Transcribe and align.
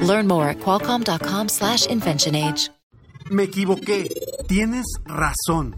Learn 0.00 0.26
more 0.26 0.48
at 0.48 0.58
qualcomm.com/inventionage. 0.60 2.70
Me 3.30 3.44
equivoqué. 3.44 4.08
Tienes 4.46 4.86
razón. 5.04 5.76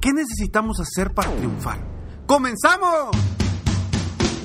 ¿Qué 0.00 0.12
necesitamos 0.12 0.80
hacer 0.80 1.14
para 1.14 1.30
triunfar? 1.30 1.78
¡Comenzamos! 2.26 3.16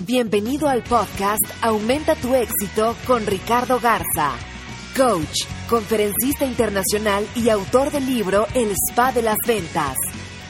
Bienvenido 0.05 0.67
al 0.67 0.83
podcast 0.83 1.43
Aumenta 1.61 2.15
tu 2.15 2.35
éxito 2.35 2.95
con 3.07 3.25
Ricardo 3.25 3.79
Garza, 3.79 4.31
coach, 4.95 5.45
conferencista 5.69 6.45
internacional 6.45 7.25
y 7.35 7.49
autor 7.49 7.89
del 7.89 8.05
libro 8.05 8.45
El 8.53 8.71
Spa 8.71 9.11
de 9.11 9.21
las 9.21 9.37
Ventas. 9.47 9.95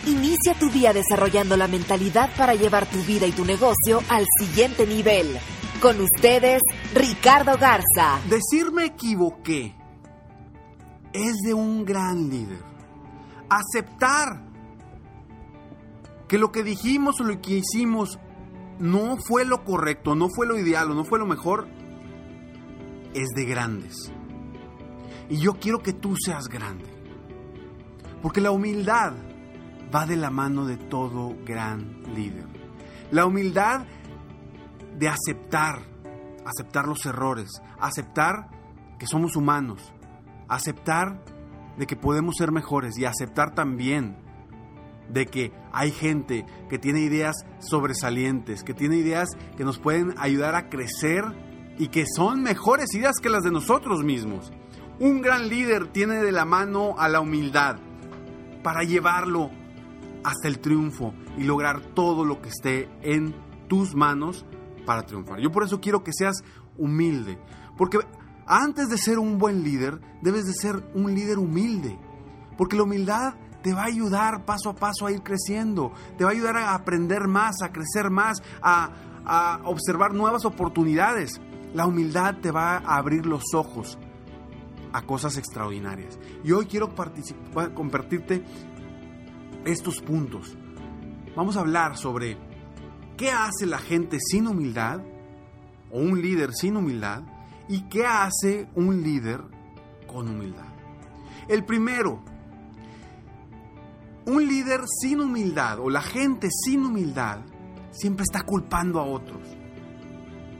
Inicia 0.06 0.56
tu 0.60 0.70
día 0.70 0.92
desarrollando 0.92 1.56
la 1.56 1.68
mentalidad 1.68 2.30
para 2.36 2.56
llevar 2.56 2.86
tu 2.88 3.02
vida 3.04 3.28
y 3.28 3.32
tu 3.32 3.46
negocio 3.46 4.02
al 4.10 4.26
siguiente 4.40 4.86
nivel. 4.86 5.38
Con 5.84 6.00
ustedes, 6.00 6.62
Ricardo 6.96 7.58
Garza. 7.58 8.18
Decir 8.30 8.72
me 8.72 8.86
equivoqué 8.86 9.76
es 11.12 11.34
de 11.46 11.54
un 11.54 11.84
gran 11.84 12.30
líder. 12.30 12.64
Aceptar 13.50 14.46
que 16.30 16.38
lo 16.38 16.54
que 16.54 16.64
dijimos 16.64 17.20
o 17.20 17.26
lo 17.26 17.42
que 17.42 17.56
hicimos 17.58 18.18
no 18.80 19.18
fue 19.18 19.44
lo 19.44 19.66
correcto, 19.66 20.16
no 20.16 20.30
fue 20.34 20.48
lo 20.48 20.58
ideal 20.58 20.90
o 20.90 20.94
no 20.94 21.04
fue 21.04 21.20
lo 21.20 21.26
mejor, 21.26 21.68
es 23.14 23.28
de 23.36 23.44
grandes. 23.44 24.10
Y 25.28 25.40
yo 25.40 25.60
quiero 25.60 25.84
que 25.84 25.92
tú 25.92 26.16
seas 26.16 26.48
grande. 26.48 26.86
Porque 28.22 28.40
la 28.40 28.52
humildad 28.52 29.16
va 29.94 30.06
de 30.06 30.16
la 30.16 30.30
mano 30.30 30.66
de 30.66 30.78
todo 30.78 31.36
gran 31.44 32.04
líder. 32.16 32.48
La 33.12 33.26
humildad 33.26 33.86
de 35.04 35.10
aceptar, 35.10 35.82
aceptar 36.46 36.88
los 36.88 37.06
errores, 37.06 37.62
aceptar 37.78 38.48
que 38.98 39.06
somos 39.06 39.36
humanos, 39.36 39.92
aceptar 40.48 41.22
de 41.78 41.86
que 41.86 41.98
podemos 41.98 42.36
ser 42.38 42.54
mejores 42.54 42.98
y 42.98 43.04
aceptar 43.04 43.54
también 43.54 44.16
de 45.10 45.26
que 45.26 45.52
hay 45.74 45.92
gente 45.92 46.46
que 46.70 46.80
tiene 46.80 47.02
ideas 47.02 47.36
sobresalientes, 47.60 48.64
que 48.64 48.74
tiene 48.74 48.96
ideas 48.96 49.28
que 49.58 49.66
nos 49.66 49.78
pueden 49.78 50.14
ayudar 50.20 50.56
a 50.56 50.70
crecer 50.70 51.26
y 51.78 51.90
que 51.90 52.06
son 52.08 52.42
mejores 52.42 52.96
ideas 52.96 53.18
que 53.22 53.28
las 53.28 53.44
de 53.44 53.52
nosotros 53.52 54.06
mismos. 54.06 54.54
Un 55.00 55.22
gran 55.22 55.50
líder 55.50 55.88
tiene 55.88 56.24
de 56.24 56.32
la 56.32 56.46
mano 56.46 56.96
a 56.98 57.10
la 57.10 57.20
humildad 57.20 57.76
para 58.64 58.84
llevarlo 58.84 59.52
hasta 60.24 60.48
el 60.48 60.60
triunfo 60.60 61.14
y 61.38 61.44
lograr 61.44 61.82
todo 61.94 62.24
lo 62.24 62.42
que 62.42 62.48
esté 62.48 62.88
en 63.02 63.36
tus 63.68 63.96
manos 63.96 64.46
para 64.86 65.06
triunfar. 65.06 65.40
Yo 65.40 65.52
por 65.52 65.64
eso 65.64 65.80
quiero 65.80 66.04
que 66.04 66.14
seas 66.14 66.44
humilde, 66.78 67.38
porque 67.78 68.00
antes 68.46 68.90
de 68.90 68.98
ser 68.98 69.20
un 69.20 69.38
buen 69.38 69.64
líder, 69.64 70.00
debes 70.22 70.46
de 70.46 70.54
ser 70.54 70.84
un 70.94 71.14
líder 71.14 71.40
humilde, 71.40 71.98
porque 72.58 72.76
la 72.76 72.84
humildad 72.84 73.36
te 73.62 73.74
va 73.74 73.84
a 73.84 73.86
ayudar 73.86 74.46
paso 74.46 74.70
a 74.70 74.76
paso 74.76 75.06
a 75.06 75.12
ir 75.12 75.24
creciendo, 75.24 75.94
te 76.18 76.26
va 76.26 76.32
a 76.32 76.34
ayudar 76.34 76.58
a 76.58 76.76
aprender 76.76 77.28
más, 77.28 77.62
a 77.62 77.72
crecer 77.72 78.10
más, 78.10 78.44
a, 78.62 78.92
a 79.26 79.62
observar 79.64 80.14
nuevas 80.14 80.46
oportunidades. 80.46 81.40
La 81.74 81.88
humildad 81.88 82.36
te 82.42 82.52
va 82.52 82.78
a 82.78 82.98
abrir 82.98 83.26
los 83.26 83.54
ojos 83.54 83.98
a 84.92 85.02
cosas 85.02 85.38
extraordinarias. 85.38 86.20
Y 86.44 86.52
hoy 86.52 86.68
quiero 86.68 86.94
compartirte 87.74 88.44
estos 89.66 90.02
puntos. 90.02 90.56
Vamos 91.36 91.58
a 91.58 91.62
hablar 91.62 91.98
sobre 91.98 92.38
qué 93.18 93.32
hace 93.32 93.66
la 93.66 93.78
gente 93.78 94.18
sin 94.20 94.48
humildad 94.48 95.02
o 95.92 96.00
un 96.00 96.22
líder 96.22 96.52
sin 96.54 96.78
humildad 96.78 97.24
y 97.68 97.82
qué 97.84 98.06
hace 98.06 98.68
un 98.76 99.04
líder 99.04 99.42
con 100.08 100.28
humildad. 100.28 100.68
El 101.48 101.66
primero, 101.66 102.24
un 104.26 104.48
líder 104.48 104.82
sin 104.88 105.22
humildad 105.22 105.80
o 105.80 105.90
la 105.90 106.02
gente 106.02 106.50
sin 106.52 106.86
humildad 106.86 107.40
siempre 107.92 108.24
está 108.24 108.42
culpando 108.44 109.00
a 109.00 109.04
otros. 109.04 109.42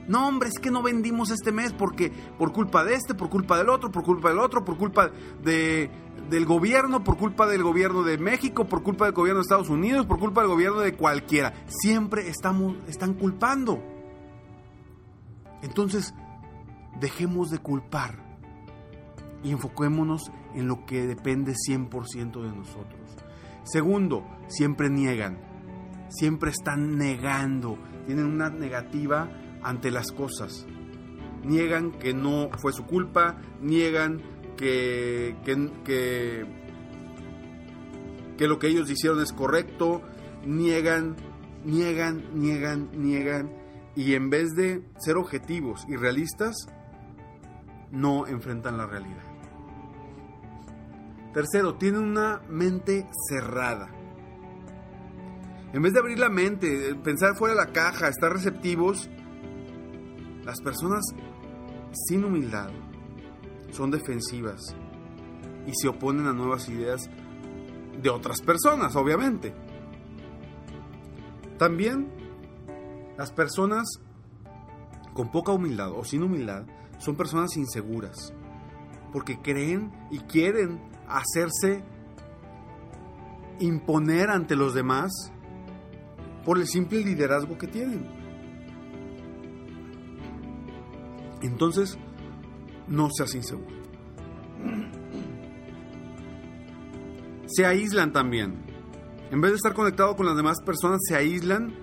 No, 0.08 0.28
hombre, 0.28 0.50
es 0.50 0.58
que 0.58 0.70
no 0.70 0.82
vendimos 0.82 1.30
este 1.30 1.52
mes 1.52 1.72
porque 1.72 2.12
por 2.38 2.52
culpa 2.52 2.84
de 2.84 2.94
este, 2.94 3.14
por 3.14 3.30
culpa 3.30 3.56
del 3.56 3.68
otro, 3.68 3.90
por 3.90 4.04
culpa 4.04 4.28
del 4.28 4.38
otro, 4.38 4.64
por 4.64 4.76
culpa 4.76 5.10
de, 5.42 5.90
del 6.28 6.44
gobierno, 6.44 7.02
por 7.02 7.16
culpa 7.16 7.46
del 7.46 7.62
gobierno 7.62 8.02
de 8.02 8.18
México, 8.18 8.66
por 8.66 8.82
culpa 8.82 9.06
del 9.06 9.14
gobierno 9.14 9.38
de 9.38 9.42
Estados 9.42 9.70
Unidos, 9.70 10.06
por 10.06 10.18
culpa 10.18 10.42
del 10.42 10.50
gobierno 10.50 10.80
de 10.80 10.94
cualquiera. 10.94 11.54
Siempre 11.66 12.28
estamos, 12.28 12.76
están 12.86 13.14
culpando. 13.14 13.82
Entonces, 15.62 16.14
dejemos 17.00 17.50
de 17.50 17.58
culpar 17.58 18.22
y 19.42 19.50
enfoquémonos 19.50 20.30
en 20.54 20.68
lo 20.68 20.84
que 20.84 21.06
depende 21.06 21.54
100% 21.54 22.42
de 22.42 22.56
nosotros. 22.56 23.16
Segundo, 23.62 24.24
siempre 24.48 24.90
niegan, 24.90 25.38
siempre 26.08 26.50
están 26.50 26.98
negando, 26.98 27.78
tienen 28.06 28.26
una 28.26 28.50
negativa 28.50 29.30
ante 29.64 29.90
las 29.90 30.12
cosas. 30.12 30.66
Niegan 31.42 31.90
que 31.92 32.14
no 32.14 32.50
fue 32.58 32.72
su 32.72 32.86
culpa, 32.86 33.40
niegan 33.60 34.22
que, 34.56 35.36
que, 35.44 36.46
que, 38.36 38.46
lo 38.46 38.58
que 38.58 38.68
ellos 38.68 38.88
hicieron 38.90 39.20
es 39.20 39.32
correcto, 39.32 40.02
niegan, 40.46 41.16
niegan, 41.64 42.22
niegan, 42.34 42.90
niegan, 42.92 43.52
y 43.96 44.14
en 44.14 44.30
vez 44.30 44.54
de 44.54 44.82
ser 44.98 45.16
objetivos 45.16 45.84
y 45.88 45.96
realistas, 45.96 46.54
no 47.90 48.26
enfrentan 48.26 48.76
la 48.76 48.86
realidad. 48.86 49.22
Tercero, 51.32 51.74
tienen 51.74 52.02
una 52.02 52.42
mente 52.48 53.06
cerrada. 53.28 53.88
En 55.72 55.82
vez 55.82 55.92
de 55.92 55.98
abrir 55.98 56.18
la 56.20 56.30
mente, 56.30 56.94
pensar 57.02 57.36
fuera 57.36 57.54
de 57.54 57.60
la 57.60 57.72
caja, 57.72 58.08
estar 58.08 58.32
receptivos, 58.32 59.10
las 60.44 60.60
personas 60.60 61.04
sin 61.92 62.24
humildad 62.24 62.70
son 63.70 63.90
defensivas 63.90 64.74
y 65.66 65.72
se 65.74 65.88
oponen 65.88 66.26
a 66.26 66.32
nuevas 66.32 66.68
ideas 66.68 67.08
de 68.00 68.10
otras 68.10 68.40
personas, 68.42 68.94
obviamente. 68.96 69.54
También 71.58 72.08
las 73.16 73.30
personas 73.32 73.84
con 75.12 75.30
poca 75.30 75.52
humildad 75.52 75.92
o 75.92 76.04
sin 76.04 76.22
humildad 76.22 76.66
son 76.98 77.16
personas 77.16 77.56
inseguras, 77.56 78.34
porque 79.12 79.40
creen 79.40 79.92
y 80.10 80.18
quieren 80.18 80.80
hacerse 81.08 81.84
imponer 83.60 84.30
ante 84.30 84.56
los 84.56 84.74
demás 84.74 85.32
por 86.44 86.58
el 86.58 86.66
simple 86.66 87.00
liderazgo 87.00 87.56
que 87.56 87.68
tienen. 87.68 88.23
Entonces, 91.46 91.98
no 92.88 93.08
seas 93.10 93.34
inseguro. 93.34 93.74
Se 97.46 97.66
aíslan 97.66 98.12
también. 98.12 98.64
En 99.30 99.40
vez 99.40 99.52
de 99.52 99.56
estar 99.56 99.74
conectado 99.74 100.16
con 100.16 100.26
las 100.26 100.36
demás 100.36 100.60
personas, 100.64 101.00
se 101.06 101.16
aíslan 101.16 101.74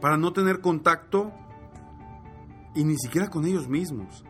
para 0.00 0.16
no 0.16 0.32
tener 0.32 0.60
contacto 0.60 1.32
y 2.74 2.84
ni 2.84 2.96
siquiera 2.98 3.28
con 3.28 3.46
ellos 3.46 3.68
mismos, 3.68 4.24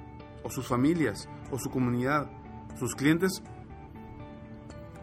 o 0.45 0.51
sus 0.51 0.67
familias, 0.67 1.29
o 1.51 1.59
su 1.59 1.69
comunidad, 1.69 2.31
sus 2.79 2.95
clientes 2.95 3.43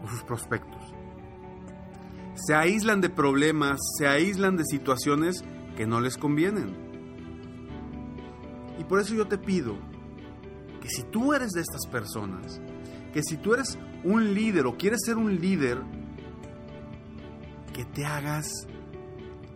o 0.02 0.08
sus 0.08 0.22
prospectos. 0.22 0.82
Se 2.34 2.54
aíslan 2.54 3.00
de 3.00 3.10
problemas, 3.10 3.78
se 3.98 4.06
aíslan 4.06 4.56
de 4.56 4.64
situaciones 4.64 5.44
que 5.76 5.86
no 5.86 6.00
les 6.00 6.16
convienen. 6.16 6.83
Y 8.78 8.84
por 8.84 9.00
eso 9.00 9.14
yo 9.14 9.26
te 9.26 9.38
pido 9.38 9.76
que 10.80 10.88
si 10.88 11.02
tú 11.02 11.32
eres 11.32 11.52
de 11.52 11.60
estas 11.60 11.86
personas, 11.86 12.60
que 13.12 13.22
si 13.22 13.36
tú 13.36 13.54
eres 13.54 13.78
un 14.02 14.34
líder 14.34 14.66
o 14.66 14.76
quieres 14.76 15.00
ser 15.04 15.16
un 15.16 15.40
líder, 15.40 15.78
que 17.72 17.84
te 17.84 18.04
hagas 18.04 18.46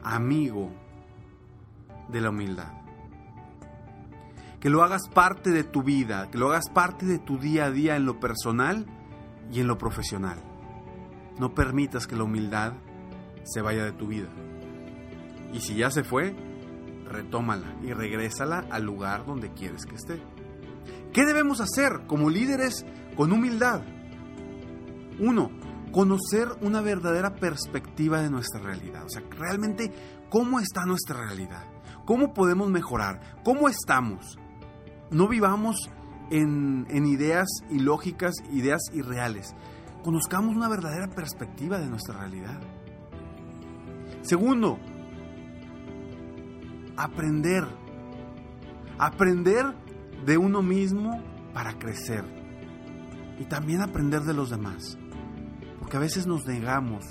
amigo 0.03 0.70
de 2.09 2.20
la 2.20 2.31
humildad. 2.31 2.73
Que 4.61 4.70
lo 4.70 4.82
hagas 4.82 5.09
parte 5.09 5.50
de 5.50 5.65
tu 5.65 5.82
vida, 5.82 6.31
que 6.31 6.38
lo 6.38 6.49
hagas 6.50 6.69
parte 6.69 7.06
de 7.06 7.19
tu 7.19 7.38
día 7.38 7.67
a 7.67 7.70
día 7.70 7.97
en 7.97 8.06
lo 8.06 8.19
personal 8.19 8.87
y 9.53 9.61
en 9.61 9.67
lo 9.69 9.79
profesional. 9.79 10.43
No 11.38 11.55
permitas 11.55 12.06
que 12.06 12.17
la 12.17 12.25
humildad 12.25 12.73
se 13.44 13.61
vaya 13.61 13.85
de 13.85 13.93
tu 13.93 14.09
vida. 14.09 14.29
Y 15.53 15.61
si 15.61 15.76
ya 15.76 15.91
se 15.91 16.03
fue, 16.03 16.35
retómala 17.08 17.76
y 17.82 17.93
regrésala 17.93 18.66
al 18.70 18.84
lugar 18.84 19.26
donde 19.26 19.52
quieres 19.52 19.84
que 19.84 19.96
esté. 19.96 20.22
¿Qué 21.12 21.25
debemos 21.25 21.60
hacer 21.60 22.06
como 22.06 22.31
líderes 22.31 22.84
con 23.16 23.32
humildad? 23.32 23.82
Uno, 25.19 25.50
conocer 25.90 26.49
una 26.60 26.81
verdadera 26.81 27.34
perspectiva 27.34 28.20
de 28.22 28.31
nuestra 28.31 28.60
realidad. 28.60 29.05
O 29.05 29.08
sea, 29.08 29.22
realmente, 29.31 29.93
¿cómo 30.31 30.60
está 30.60 30.84
nuestra 30.84 31.16
realidad? 31.26 31.64
¿Cómo 32.05 32.32
podemos 32.34 32.70
mejorar? 32.70 33.20
¿Cómo 33.44 33.69
estamos? 33.69 34.38
No 35.10 35.28
vivamos 35.28 35.90
en, 36.31 36.87
en 36.90 37.06
ideas 37.06 37.49
ilógicas, 37.70 38.34
ideas 38.52 38.82
irreales. 38.93 39.55
Conozcamos 40.05 40.55
una 40.55 40.69
verdadera 40.69 41.08
perspectiva 41.08 41.78
de 41.78 41.88
nuestra 41.88 42.19
realidad. 42.19 42.60
Segundo, 44.22 44.78
aprender. 46.99 47.65
Aprender 48.99 49.65
de 50.27 50.37
uno 50.37 50.62
mismo 50.62 51.23
para 51.55 51.79
crecer. 51.79 52.25
Y 53.39 53.45
también 53.45 53.81
aprender 53.81 54.23
de 54.23 54.35
los 54.35 54.50
demás. 54.50 54.99
Porque 55.79 55.97
a 55.97 56.00
veces 56.00 56.27
nos 56.27 56.45
negamos 56.47 57.05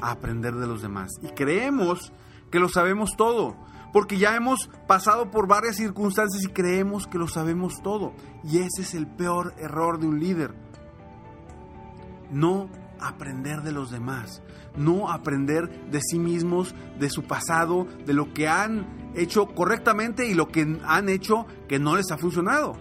a 0.00 0.12
aprender 0.12 0.54
de 0.54 0.66
los 0.66 0.80
demás. 0.80 1.10
Y 1.22 1.28
creemos 1.34 2.12
que 2.50 2.60
lo 2.60 2.68
sabemos 2.68 3.16
todo. 3.16 3.56
Porque 3.92 4.18
ya 4.18 4.36
hemos 4.36 4.70
pasado 4.86 5.32
por 5.32 5.48
varias 5.48 5.76
circunstancias 5.76 6.44
y 6.44 6.52
creemos 6.52 7.08
que 7.08 7.18
lo 7.18 7.26
sabemos 7.26 7.82
todo. 7.82 8.12
Y 8.44 8.58
ese 8.58 8.82
es 8.82 8.94
el 8.94 9.08
peor 9.08 9.54
error 9.58 9.98
de 9.98 10.06
un 10.06 10.20
líder. 10.20 10.54
No 12.30 12.70
aprender 13.00 13.62
de 13.62 13.72
los 13.72 13.90
demás, 13.90 14.42
no 14.76 15.10
aprender 15.10 15.90
de 15.90 16.00
sí 16.00 16.18
mismos, 16.18 16.74
de 16.98 17.10
su 17.10 17.24
pasado, 17.24 17.86
de 18.06 18.12
lo 18.12 18.32
que 18.32 18.46
han 18.46 18.99
hecho 19.14 19.46
correctamente 19.46 20.26
y 20.26 20.34
lo 20.34 20.48
que 20.48 20.78
han 20.84 21.08
hecho 21.08 21.46
que 21.68 21.78
no 21.78 21.96
les 21.96 22.10
ha 22.10 22.18
funcionado. 22.18 22.74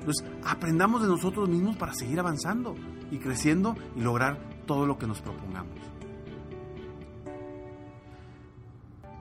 Entonces, 0.00 0.26
aprendamos 0.44 1.02
de 1.02 1.08
nosotros 1.08 1.48
mismos 1.48 1.76
para 1.76 1.94
seguir 1.94 2.18
avanzando 2.18 2.74
y 3.10 3.18
creciendo 3.18 3.76
y 3.94 4.00
lograr 4.00 4.38
todo 4.66 4.86
lo 4.86 4.98
que 4.98 5.06
nos 5.06 5.20
propongamos. 5.20 5.78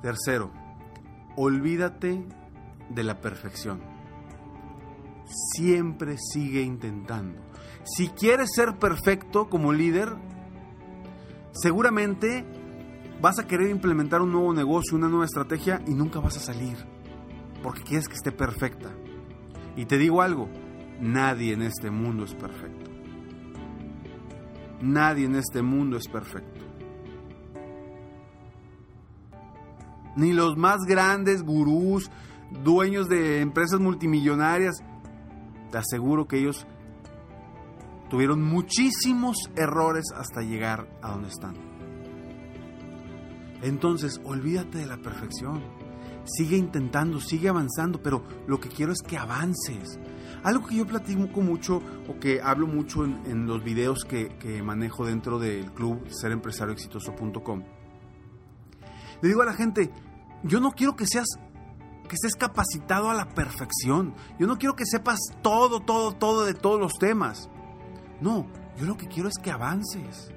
Tercero, 0.01 0.51
olvídate 1.35 2.25
de 2.89 3.03
la 3.03 3.21
perfección. 3.21 3.79
Siempre 5.55 6.17
sigue 6.17 6.61
intentando. 6.61 7.39
Si 7.83 8.09
quieres 8.09 8.49
ser 8.53 8.77
perfecto 8.79 9.49
como 9.49 9.73
líder, 9.73 10.15
seguramente 11.53 12.45
vas 13.21 13.37
a 13.37 13.45
querer 13.45 13.69
implementar 13.69 14.21
un 14.21 14.31
nuevo 14.31 14.53
negocio, 14.53 14.97
una 14.97 15.07
nueva 15.07 15.25
estrategia 15.25 15.81
y 15.87 15.93
nunca 15.93 16.19
vas 16.19 16.37
a 16.37 16.39
salir. 16.39 16.77
Porque 17.61 17.83
quieres 17.83 18.07
que 18.07 18.15
esté 18.15 18.31
perfecta. 18.31 18.89
Y 19.75 19.85
te 19.85 19.97
digo 19.97 20.21
algo, 20.21 20.49
nadie 20.99 21.53
en 21.53 21.61
este 21.61 21.91
mundo 21.91 22.25
es 22.25 22.33
perfecto. 22.33 22.89
Nadie 24.81 25.25
en 25.25 25.35
este 25.35 25.61
mundo 25.61 25.97
es 25.97 26.07
perfecto. 26.07 26.59
Ni 30.15 30.33
los 30.33 30.57
más 30.57 30.79
grandes 30.87 31.43
gurús, 31.43 32.09
dueños 32.63 33.07
de 33.07 33.39
empresas 33.41 33.79
multimillonarias, 33.79 34.83
te 35.71 35.77
aseguro 35.77 36.27
que 36.27 36.39
ellos 36.39 36.65
tuvieron 38.09 38.41
muchísimos 38.41 39.37
errores 39.55 40.05
hasta 40.13 40.41
llegar 40.41 40.89
a 41.01 41.11
donde 41.11 41.29
están. 41.29 41.70
Entonces, 43.61 44.19
olvídate 44.23 44.79
de 44.79 44.85
la 44.85 44.97
perfección. 44.97 45.61
Sigue 46.25 46.57
intentando, 46.57 47.19
sigue 47.19 47.49
avanzando, 47.49 48.01
pero 48.01 48.23
lo 48.47 48.59
que 48.59 48.69
quiero 48.69 48.91
es 48.91 49.01
que 49.01 49.17
avances. 49.17 49.99
Algo 50.43 50.65
que 50.67 50.75
yo 50.75 50.87
platico 50.87 51.41
mucho 51.41 51.81
o 52.07 52.19
que 52.19 52.41
hablo 52.41 52.67
mucho 52.67 53.05
en, 53.05 53.45
los 53.45 53.63
videos 53.63 54.05
que, 54.05 54.61
manejo 54.63 55.05
dentro 55.05 55.39
del 55.39 55.71
club 55.71 56.07
serempresarioexitoso.com. 56.09 57.63
Le 59.21 59.27
digo 59.27 59.41
a 59.41 59.45
la 59.45 59.53
gente, 59.53 59.91
yo 60.43 60.59
no 60.59 60.71
quiero 60.71 60.95
que 60.95 61.05
seas 61.05 61.27
que 62.07 62.15
estés 62.15 62.35
capacitado 62.35 63.09
a 63.09 63.13
la 63.13 63.29
perfección. 63.29 64.15
Yo 64.39 64.47
no 64.47 64.57
quiero 64.57 64.75
que 64.75 64.85
sepas 64.85 65.19
todo, 65.41 65.79
todo, 65.79 66.13
todo 66.13 66.45
de 66.45 66.53
todos 66.53 66.79
los 66.79 66.93
temas. 66.93 67.49
No, 68.19 68.47
yo 68.77 68.85
lo 68.85 68.97
que 68.97 69.07
quiero 69.07 69.29
es 69.29 69.37
que 69.41 69.51
avances. 69.51 70.31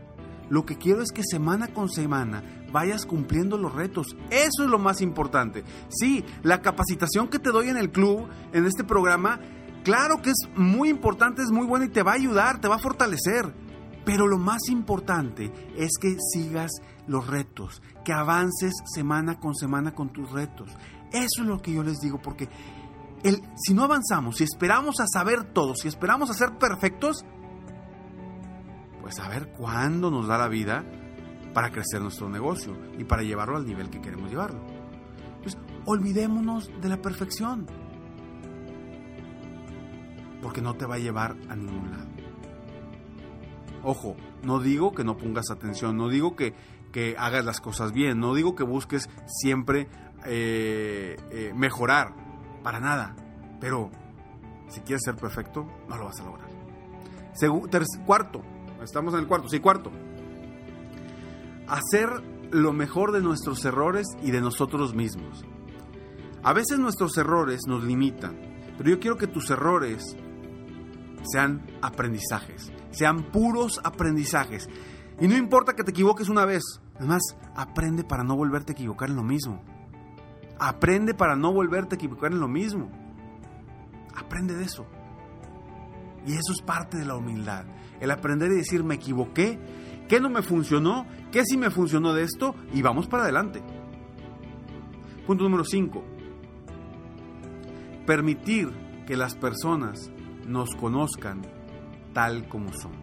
Lo 0.51 0.65
que 0.65 0.77
quiero 0.77 1.03
es 1.03 1.11
que 1.11 1.23
semana 1.25 1.69
con 1.69 1.89
semana 1.89 2.43
vayas 2.73 3.07
cumpliendo 3.07 3.57
los 3.57 3.75
retos. 3.75 4.17
Eso 4.31 4.65
es 4.65 4.69
lo 4.69 4.79
más 4.79 5.01
importante. 5.01 5.65
Sí, 5.89 6.25
la 6.43 6.61
capacitación 6.61 7.29
que 7.29 7.39
te 7.39 7.51
doy 7.51 7.69
en 7.69 7.77
el 7.77 7.91
club, 7.91 8.29
en 8.53 8.67
este 8.67 8.85
programa, 8.85 9.41
claro 9.85 10.21
que 10.21 10.31
es 10.31 10.49
muy 10.57 10.89
importante, 10.89 11.43
es 11.43 11.51
muy 11.51 11.67
buena 11.67 11.87
y 11.87 11.91
te 11.91 12.03
va 12.03 12.13
a 12.13 12.17
ayudar, 12.17 12.61
te 12.61 12.69
va 12.69 12.77
a 12.77 12.81
fortalecer. 12.81 13.55
Pero 14.05 14.27
lo 14.27 14.39
más 14.39 14.69
importante 14.69 15.51
es 15.77 15.93
que 15.99 16.17
sigas 16.33 16.71
los 17.07 17.27
retos, 17.27 17.83
que 18.05 18.13
avances 18.13 18.73
semana 18.93 19.39
con 19.39 19.55
semana 19.55 19.95
con 19.95 20.13
tus 20.13 20.31
retos. 20.31 20.71
Eso 21.13 21.43
es 21.43 21.47
lo 21.47 21.63
que 21.63 21.73
yo 21.73 21.83
les 21.83 22.01
digo, 22.01 22.21
porque 22.21 22.49
el, 23.23 23.41
si 23.57 23.73
no 23.73 23.85
avanzamos, 23.85 24.37
si 24.37 24.45
esperamos 24.45 25.01
a 25.01 25.07
saber 25.07 25.45
todo, 25.45 25.75
si 25.75 25.89
esperamos 25.89 26.29
a 26.29 26.35
ser 26.35 26.59
perfectos, 26.59 27.25
pues 29.05 29.21
a 29.21 29.29
ver 29.29 29.49
cuándo 29.49 30.11
nos 30.11 30.27
da 30.29 30.39
la 30.39 30.49
vida 30.49 30.83
para 31.53 31.71
crecer 31.71 32.01
nuestro 32.01 32.31
negocio 32.31 32.75
y 32.97 33.05
para 33.05 33.23
llevarlo 33.23 33.59
al 33.59 33.67
nivel 33.67 33.91
que 33.91 34.01
queremos 34.01 34.31
llevarlo. 34.31 34.65
Pues 35.43 35.59
olvidémonos 35.85 36.71
de 36.81 36.89
la 36.89 36.97
perfección, 36.97 37.67
porque 40.41 40.63
no 40.63 40.73
te 40.77 40.87
va 40.87 40.95
a 40.95 40.99
llevar 40.99 41.37
a 41.51 41.55
ningún 41.55 41.91
lado. 41.91 42.07
Ojo, 43.83 44.17
no 44.43 44.59
digo 44.59 44.95
que 44.95 45.05
no 45.05 45.19
pongas 45.19 45.51
atención, 45.51 45.99
no 45.99 46.09
digo 46.09 46.35
que, 46.35 46.55
que 46.91 47.15
hagas 47.19 47.45
las 47.45 47.61
cosas 47.61 47.93
bien, 47.93 48.19
no 48.21 48.33
digo 48.33 48.55
que 48.55 48.65
busques 48.65 49.11
siempre 49.27 49.87
eh, 50.25 51.19
eh, 51.31 51.53
mejorar, 51.55 52.15
para 52.63 52.81
nada. 52.81 53.15
Pero 53.61 53.91
si 54.69 54.81
quieres 54.81 55.03
ser 55.05 55.17
perfecto, 55.17 55.67
no 55.91 55.99
lo 55.99 56.07
vas 56.07 56.21
a 56.21 56.25
lograr. 56.25 56.49
cuarto, 58.07 58.43
estamos 58.85 59.15
en 59.15 59.21
el 59.21 59.27
cuarto, 59.27 59.49
sí, 59.49 59.61
cuarto. 59.61 59.91
Hacer 61.67 62.09
lo 62.51 62.73
mejor 62.73 63.13
de 63.13 63.21
nuestros 63.21 63.65
errores 63.65 64.07
y 64.23 64.31
de 64.31 64.41
nosotros 64.41 64.95
mismos. 64.95 65.45
A 66.43 66.53
veces 66.53 66.79
nuestros 66.79 67.17
errores 67.17 67.63
nos 67.67 67.85
limitan, 67.85 68.37
pero 68.77 68.91
yo 68.91 69.01
quiero 69.01 69.17
que 69.17 69.27
tus 69.27 69.51
errores 69.51 70.17
sean 71.25 71.67
aprendizajes, 71.81 72.71
sean 72.91 73.31
puros 73.33 73.81
aprendizajes. 73.83 74.69
Y 75.21 75.27
no 75.27 75.37
importa 75.37 75.75
que 75.75 75.85
te 75.85 75.91
equivoques 75.91 76.29
una 76.29 76.45
vez, 76.45 76.63
además 76.97 77.23
aprende 77.57 78.05
para 78.05 78.25
no 78.25 78.37
volverte 78.37 78.73
a 78.73 78.75
equivocar 78.75 79.09
en 79.11 79.17
lo 79.17 79.23
mismo. 79.23 79.63
Aprende 80.59 81.15
para 81.15 81.35
no 81.35 81.53
volverte 81.53 81.95
a 81.95 81.99
equivocar 81.99 82.33
en 82.33 82.41
lo 82.41 82.49
mismo. 82.49 82.91
Aprende 84.15 84.55
de 84.55 84.65
eso. 84.65 84.87
Y 86.27 86.33
eso 86.33 86.53
es 86.53 86.63
parte 86.63 86.97
de 86.97 87.05
la 87.05 87.17
humildad. 87.17 87.65
El 88.01 88.11
aprender 88.11 88.51
y 88.53 88.57
decir, 88.57 88.83
me 88.85 88.95
equivoqué, 88.95 89.59
qué 90.09 90.21
no 90.21 90.31
me 90.31 90.43
funcionó, 90.43 91.07
qué 91.31 91.45
sí 91.45 91.57
me 91.57 91.71
funcionó 91.71 92.13
de 92.13 92.23
esto, 92.23 92.55
y 92.73 92.83
vamos 92.83 93.07
para 93.07 93.25
adelante. 93.25 93.63
Punto 95.27 95.45
número 95.45 95.65
5. 95.65 96.05
Permitir 98.07 98.71
que 99.07 99.17
las 99.17 99.35
personas 99.35 100.11
nos 100.47 100.75
conozcan 100.75 101.43
tal 102.13 102.49
como 102.49 102.73
somos. 102.73 102.99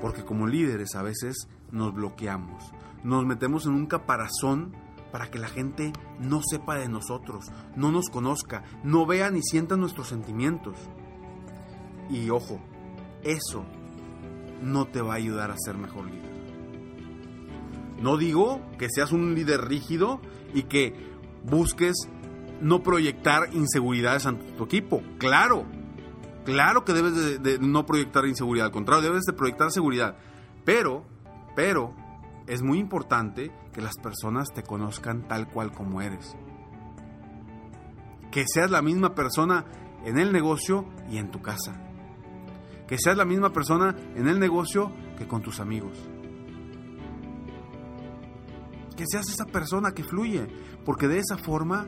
Porque 0.00 0.24
como 0.24 0.46
líderes 0.46 0.94
a 0.94 1.02
veces 1.02 1.48
nos 1.70 1.94
bloqueamos, 1.94 2.72
nos 3.02 3.24
metemos 3.26 3.66
en 3.66 3.72
un 3.72 3.86
caparazón 3.86 4.72
para 5.12 5.30
que 5.30 5.38
la 5.38 5.48
gente 5.48 5.92
no 6.18 6.40
sepa 6.42 6.76
de 6.76 6.88
nosotros, 6.88 7.46
no 7.76 7.92
nos 7.92 8.08
conozca, 8.08 8.64
no 8.82 9.06
vea 9.06 9.30
ni 9.30 9.42
sienta 9.42 9.76
nuestros 9.76 10.08
sentimientos. 10.08 10.76
Y 12.10 12.30
ojo, 12.30 12.60
eso 13.22 13.64
no 14.62 14.86
te 14.86 15.00
va 15.00 15.14
a 15.14 15.16
ayudar 15.16 15.50
a 15.50 15.56
ser 15.58 15.76
mejor 15.76 16.06
líder. 16.06 16.34
No 18.00 18.16
digo 18.16 18.60
que 18.78 18.88
seas 18.90 19.12
un 19.12 19.34
líder 19.34 19.62
rígido 19.62 20.20
y 20.52 20.64
que 20.64 20.94
busques 21.44 22.08
no 22.60 22.82
proyectar 22.82 23.54
inseguridades 23.54 24.26
ante 24.26 24.52
tu 24.52 24.64
equipo. 24.64 25.02
Claro, 25.18 25.64
claro 26.44 26.84
que 26.84 26.92
debes 26.92 27.42
de, 27.42 27.58
no 27.58 27.86
proyectar 27.86 28.26
inseguridad, 28.26 28.66
al 28.66 28.72
contrario, 28.72 29.10
debes 29.10 29.24
de 29.24 29.32
proyectar 29.32 29.70
seguridad. 29.70 30.16
Pero, 30.64 31.04
pero, 31.54 31.94
es 32.46 32.62
muy 32.62 32.78
importante 32.78 33.52
que 33.72 33.80
las 33.80 33.96
personas 33.96 34.52
te 34.52 34.62
conozcan 34.62 35.26
tal 35.28 35.48
cual 35.48 35.72
como 35.72 36.00
eres. 36.00 36.36
Que 38.30 38.44
seas 38.46 38.70
la 38.70 38.82
misma 38.82 39.14
persona 39.14 39.64
en 40.04 40.18
el 40.18 40.32
negocio 40.32 40.86
y 41.10 41.18
en 41.18 41.30
tu 41.30 41.40
casa. 41.40 41.80
Que 42.86 42.98
seas 42.98 43.16
la 43.16 43.24
misma 43.24 43.52
persona 43.52 43.94
en 44.14 44.28
el 44.28 44.38
negocio 44.38 44.92
que 45.16 45.26
con 45.26 45.42
tus 45.42 45.60
amigos. 45.60 45.98
Que 48.96 49.04
seas 49.06 49.28
esa 49.28 49.46
persona 49.46 49.92
que 49.92 50.04
fluye, 50.04 50.46
porque 50.84 51.08
de 51.08 51.18
esa 51.18 51.36
forma 51.36 51.86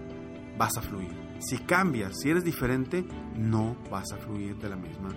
vas 0.58 0.76
a 0.76 0.82
fluir. 0.82 1.14
Si 1.38 1.58
cambias, 1.58 2.18
si 2.20 2.30
eres 2.30 2.44
diferente, 2.44 3.04
no 3.36 3.76
vas 3.90 4.12
a 4.12 4.16
fluir 4.16 4.56
de 4.56 4.68
la 4.68 4.76
misma 4.76 5.10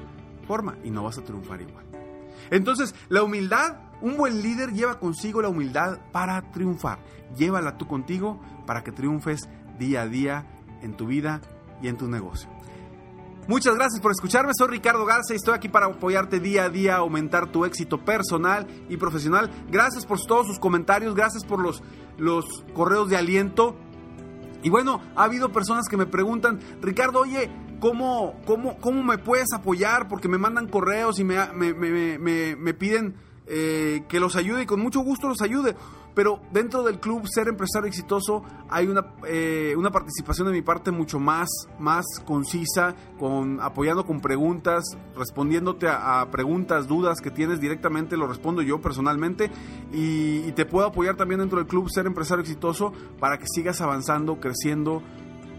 forma 0.45 0.77
y 0.83 0.91
no 0.91 1.03
vas 1.03 1.17
a 1.17 1.23
triunfar 1.23 1.61
igual. 1.61 1.85
Entonces, 2.51 2.93
la 3.09 3.23
humildad, 3.23 3.77
un 4.01 4.17
buen 4.17 4.41
líder 4.41 4.71
lleva 4.71 4.99
consigo 4.99 5.41
la 5.41 5.49
humildad 5.49 5.99
para 6.11 6.51
triunfar. 6.51 6.99
Llévala 7.35 7.77
tú 7.77 7.87
contigo 7.87 8.39
para 8.65 8.83
que 8.83 8.91
triunfes 8.91 9.47
día 9.77 10.01
a 10.01 10.07
día 10.07 10.45
en 10.81 10.95
tu 10.95 11.07
vida 11.07 11.41
y 11.81 11.87
en 11.87 11.97
tu 11.97 12.07
negocio. 12.07 12.49
Muchas 13.49 13.73
gracias 13.73 13.99
por 13.99 14.11
escucharme, 14.11 14.51
soy 14.55 14.67
Ricardo 14.67 15.03
Garza 15.07 15.33
y 15.33 15.37
estoy 15.37 15.55
aquí 15.55 15.69
para 15.69 15.87
apoyarte 15.87 16.39
día 16.39 16.65
a 16.65 16.69
día, 16.69 16.97
aumentar 16.97 17.51
tu 17.51 17.65
éxito 17.65 17.97
personal 17.97 18.67
y 18.89 18.97
profesional. 18.97 19.49
Gracias 19.71 20.05
por 20.05 20.19
todos 20.19 20.45
sus 20.45 20.59
comentarios, 20.59 21.15
gracias 21.15 21.43
por 21.43 21.59
los, 21.59 21.81
los 22.19 22.45
correos 22.75 23.09
de 23.09 23.17
aliento. 23.17 23.75
Y 24.61 24.69
bueno, 24.69 25.01
ha 25.15 25.23
habido 25.23 25.51
personas 25.51 25.87
que 25.89 25.97
me 25.97 26.05
preguntan, 26.05 26.59
Ricardo, 26.79 27.21
oye, 27.21 27.49
¿cómo, 27.79 28.39
cómo, 28.45 28.77
cómo 28.77 29.01
me 29.01 29.17
puedes 29.17 29.51
apoyar? 29.51 30.07
Porque 30.09 30.27
me 30.27 30.37
mandan 30.37 30.67
correos 30.67 31.17
y 31.17 31.23
me, 31.23 31.43
me, 31.51 31.75
me 32.55 32.73
piden 32.75 33.15
eh, 33.51 34.03
que 34.07 34.19
los 34.19 34.35
ayude 34.35 34.63
y 34.63 34.65
con 34.67 34.79
mucho 34.79 34.99
gusto 34.99 35.27
los 35.27 35.41
ayude. 35.41 35.75
Pero 36.13 36.39
dentro 36.51 36.83
del 36.83 36.99
club 36.99 37.27
Ser 37.27 37.47
Empresario 37.47 37.87
Exitoso 37.87 38.43
hay 38.69 38.87
una, 38.87 39.13
eh, 39.27 39.73
una 39.77 39.89
participación 39.89 40.47
de 40.47 40.53
mi 40.53 40.61
parte 40.61 40.91
mucho 40.91 41.19
más, 41.19 41.49
más 41.79 42.05
concisa, 42.25 42.95
con, 43.17 43.59
apoyando 43.61 44.05
con 44.05 44.19
preguntas, 44.19 44.83
respondiéndote 45.15 45.87
a, 45.87 46.27
preguntas, 46.31 46.87
dudas 46.87 47.21
que 47.21 47.31
tienes 47.31 47.59
directamente, 47.59 48.17
lo 48.17 48.27
respondo 48.27 48.61
yo 48.61 48.81
personalmente 48.81 49.49
y, 49.93 50.47
y 50.47 50.51
te 50.51 50.65
puedo 50.65 50.87
apoyar 50.87 51.15
también 51.15 51.39
dentro 51.39 51.57
del 51.57 51.67
club 51.67 51.89
Ser 51.89 52.05
Empresario 52.05 52.41
Exitoso 52.41 52.91
para 53.19 53.37
que 53.37 53.45
sigas 53.47 53.81
avanzando, 53.81 54.39
creciendo 54.39 55.01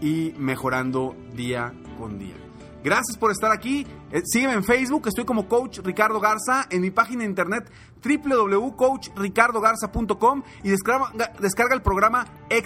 y 0.01 0.33
mejorando 0.37 1.15
día 1.35 1.73
con 1.97 2.17
día. 2.19 2.40
Gracias 2.83 3.17
por 3.17 3.31
estar 3.31 3.51
aquí. 3.51 3.87
Eh, 4.11 4.21
sígueme 4.25 4.53
en 4.53 4.63
Facebook, 4.63 5.07
estoy 5.07 5.25
como 5.25 5.47
Coach 5.47 5.79
Ricardo 5.83 6.19
Garza, 6.19 6.67
en 6.69 6.81
mi 6.81 6.91
página 6.91 7.23
de 7.23 7.29
internet 7.29 7.71
www.coachricardogarza.com 8.03 10.43
y 10.63 10.69
descarga, 10.69 11.73
el 11.73 11.81
programa 11.81 12.27
eh, 12.49 12.61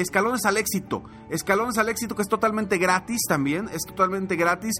Escalones 0.00 0.44
al 0.44 0.56
Éxito. 0.56 1.04
Escalones 1.30 1.78
al 1.78 1.88
Éxito 1.88 2.14
que 2.14 2.22
es 2.22 2.28
totalmente 2.28 2.78
gratis 2.78 3.22
también, 3.28 3.68
es 3.72 3.82
totalmente 3.82 4.36
gratis. 4.36 4.74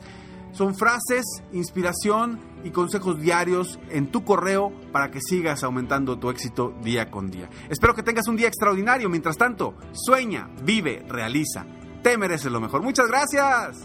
Son 0.52 0.74
frases, 0.74 1.24
inspiración 1.52 2.40
y 2.64 2.70
consejos 2.70 3.20
diarios 3.20 3.78
en 3.90 4.10
tu 4.10 4.24
correo 4.24 4.72
para 4.92 5.10
que 5.10 5.20
sigas 5.20 5.62
aumentando 5.62 6.18
tu 6.18 6.30
éxito 6.30 6.74
día 6.82 7.10
con 7.10 7.30
día. 7.30 7.50
Espero 7.68 7.94
que 7.94 8.02
tengas 8.02 8.28
un 8.28 8.36
día 8.36 8.48
extraordinario. 8.48 9.10
Mientras 9.10 9.36
tanto, 9.36 9.74
sueña, 9.92 10.48
vive, 10.62 11.04
realiza. 11.06 11.66
Te 12.02 12.16
mereces 12.16 12.50
lo 12.50 12.60
mejor. 12.60 12.82
Muchas 12.82 13.08
gracias. 13.08 13.84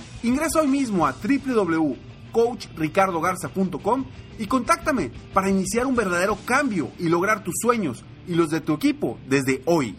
Ingresa 0.23 0.61
hoy 0.61 0.67
mismo 0.67 1.07
a 1.07 1.13
www.coachricardogarza.com 1.13 4.05
y 4.37 4.45
contáctame 4.45 5.09
para 5.33 5.49
iniciar 5.49 5.87
un 5.87 5.95
verdadero 5.95 6.37
cambio 6.45 6.91
y 6.99 7.09
lograr 7.09 7.43
tus 7.43 7.55
sueños 7.61 8.05
y 8.27 8.35
los 8.35 8.49
de 8.49 8.61
tu 8.61 8.73
equipo 8.73 9.17
desde 9.27 9.63
hoy. 9.65 9.95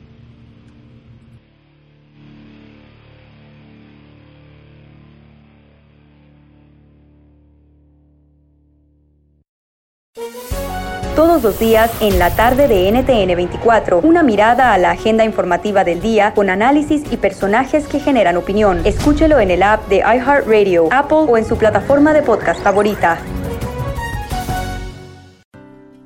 Todos 11.15 11.43
los 11.43 11.59
días 11.59 11.91
en 12.01 12.19
la 12.19 12.35
tarde 12.35 12.69
de 12.69 12.91
NTN 12.91 13.37
24. 13.37 14.01
Una 14.01 14.23
mirada 14.23 14.73
a 14.73 14.79
la 14.79 14.93
agenda 14.93 15.25
informativa 15.25 15.85
del 15.85 16.01
día 16.01 16.33
con 16.35 16.49
análisis 16.49 17.03
y 17.11 17.17
personajes 17.17 17.87
que 17.87 18.01
generan 18.01 18.37
opinión. 18.37 18.81
Escúchelo 18.85 19.39
en 19.39 19.51
el 19.51 19.63
app 19.63 19.87
de 19.89 19.99
iHeartRadio, 19.99 20.89
Apple 20.91 21.27
o 21.29 21.37
en 21.37 21.45
su 21.45 21.57
plataforma 21.57 22.13
de 22.15 22.23
podcast 22.23 22.63
favorita. 22.63 23.19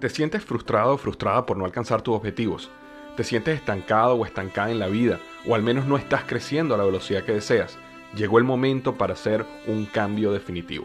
¿Te 0.01 0.09
sientes 0.09 0.45
frustrado 0.45 0.95
o 0.95 0.99
frustrada 0.99 1.47
por 1.47 1.57
no 1.57 1.65
alcanzar 1.65 2.03
tus 2.03 2.17
objetivos? 2.17 2.71
¿Te 3.17 3.25
sientes 3.25 3.57
estancado 3.57 4.15
o 4.17 4.27
estancada 4.27 4.71
en 4.71 4.79
la 4.79 4.89
vida? 4.89 5.21
¿O 5.49 5.55
al 5.55 5.63
menos 5.63 5.87
no 5.87 5.97
estás 5.97 6.25
creciendo 6.27 6.75
a 6.75 6.79
la 6.79 6.85
velocidad 6.85 7.23
que 7.23 7.33
deseas? 7.33 7.79
Llegó 8.15 8.39
el 8.39 8.45
momento 8.45 8.97
para 8.97 9.15
hacer 9.15 9.47
un 9.67 9.87
cambio 9.87 10.33
definitivo. 10.33 10.85